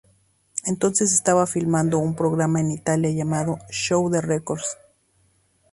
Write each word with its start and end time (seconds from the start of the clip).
Entonces 0.65 1.13
estaba 1.13 1.45
filmando 1.45 1.99
un 1.99 2.15
programa 2.15 2.59
en 2.59 2.71
Italia 2.71 3.11
llamado 3.11 3.59
"Show 3.69 4.09
de 4.09 4.17
los 4.19 4.25
Records". 4.25 4.77